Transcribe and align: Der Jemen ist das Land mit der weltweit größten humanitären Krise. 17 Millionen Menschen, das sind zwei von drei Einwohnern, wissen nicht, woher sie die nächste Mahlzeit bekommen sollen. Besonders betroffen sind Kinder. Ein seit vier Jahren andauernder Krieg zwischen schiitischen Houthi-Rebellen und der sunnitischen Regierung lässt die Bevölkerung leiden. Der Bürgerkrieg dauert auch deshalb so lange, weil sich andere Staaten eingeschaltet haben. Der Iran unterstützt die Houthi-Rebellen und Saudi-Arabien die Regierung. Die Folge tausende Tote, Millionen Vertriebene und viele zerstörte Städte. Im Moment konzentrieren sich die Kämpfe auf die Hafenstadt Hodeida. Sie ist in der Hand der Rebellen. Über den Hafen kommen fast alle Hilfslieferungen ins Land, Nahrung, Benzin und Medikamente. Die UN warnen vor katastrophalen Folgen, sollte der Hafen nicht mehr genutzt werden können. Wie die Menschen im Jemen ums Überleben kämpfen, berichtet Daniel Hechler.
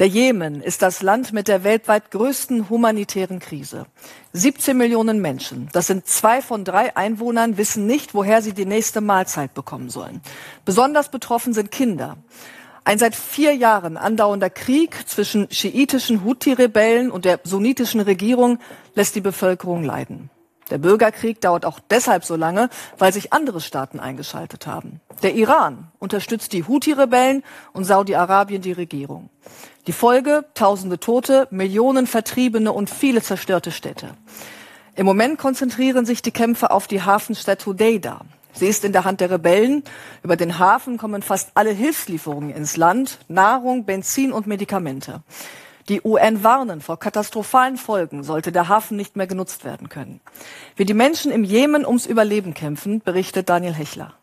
Der 0.00 0.08
Jemen 0.08 0.62
ist 0.62 0.80
das 0.80 1.02
Land 1.02 1.34
mit 1.34 1.46
der 1.46 1.62
weltweit 1.62 2.10
größten 2.10 2.70
humanitären 2.70 3.38
Krise. 3.38 3.84
17 4.32 4.74
Millionen 4.74 5.20
Menschen, 5.20 5.68
das 5.74 5.88
sind 5.88 6.06
zwei 6.06 6.40
von 6.40 6.64
drei 6.64 6.96
Einwohnern, 6.96 7.58
wissen 7.58 7.86
nicht, 7.86 8.14
woher 8.14 8.40
sie 8.40 8.54
die 8.54 8.64
nächste 8.64 9.02
Mahlzeit 9.02 9.52
bekommen 9.52 9.90
sollen. 9.90 10.22
Besonders 10.64 11.10
betroffen 11.10 11.52
sind 11.52 11.70
Kinder. 11.70 12.16
Ein 12.82 12.98
seit 12.98 13.14
vier 13.14 13.54
Jahren 13.54 13.98
andauernder 13.98 14.48
Krieg 14.48 15.06
zwischen 15.06 15.50
schiitischen 15.50 16.24
Houthi-Rebellen 16.24 17.10
und 17.10 17.26
der 17.26 17.40
sunnitischen 17.44 18.00
Regierung 18.00 18.58
lässt 18.94 19.16
die 19.16 19.20
Bevölkerung 19.20 19.84
leiden. 19.84 20.30
Der 20.70 20.78
Bürgerkrieg 20.78 21.40
dauert 21.40 21.64
auch 21.64 21.80
deshalb 21.90 22.24
so 22.24 22.36
lange, 22.36 22.70
weil 22.96 23.12
sich 23.12 23.32
andere 23.32 23.60
Staaten 23.60 24.00
eingeschaltet 24.00 24.66
haben. 24.66 25.00
Der 25.22 25.34
Iran 25.34 25.88
unterstützt 25.98 26.52
die 26.52 26.64
Houthi-Rebellen 26.64 27.42
und 27.72 27.84
Saudi-Arabien 27.84 28.62
die 28.62 28.72
Regierung. 28.72 29.30
Die 29.86 29.92
Folge 29.92 30.44
tausende 30.54 31.00
Tote, 31.00 31.48
Millionen 31.50 32.06
Vertriebene 32.06 32.72
und 32.72 32.90
viele 32.90 33.22
zerstörte 33.22 33.72
Städte. 33.72 34.10
Im 34.94 35.06
Moment 35.06 35.38
konzentrieren 35.38 36.06
sich 36.06 36.22
die 36.22 36.30
Kämpfe 36.30 36.70
auf 36.70 36.86
die 36.86 37.02
Hafenstadt 37.02 37.64
Hodeida. 37.66 38.20
Sie 38.52 38.66
ist 38.66 38.84
in 38.84 38.92
der 38.92 39.04
Hand 39.04 39.20
der 39.20 39.30
Rebellen. 39.30 39.84
Über 40.22 40.36
den 40.36 40.58
Hafen 40.58 40.98
kommen 40.98 41.22
fast 41.22 41.52
alle 41.54 41.70
Hilfslieferungen 41.70 42.50
ins 42.50 42.76
Land, 42.76 43.18
Nahrung, 43.28 43.84
Benzin 43.84 44.32
und 44.32 44.46
Medikamente. 44.46 45.22
Die 45.90 46.02
UN 46.04 46.44
warnen 46.44 46.80
vor 46.80 47.00
katastrophalen 47.00 47.76
Folgen, 47.76 48.22
sollte 48.22 48.52
der 48.52 48.68
Hafen 48.68 48.96
nicht 48.96 49.16
mehr 49.16 49.26
genutzt 49.26 49.64
werden 49.64 49.88
können. 49.88 50.20
Wie 50.76 50.84
die 50.84 50.94
Menschen 50.94 51.32
im 51.32 51.42
Jemen 51.42 51.84
ums 51.84 52.06
Überleben 52.06 52.54
kämpfen, 52.54 53.00
berichtet 53.00 53.48
Daniel 53.48 53.74
Hechler. 53.74 54.14